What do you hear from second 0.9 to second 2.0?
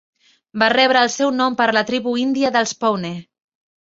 el seu nom per la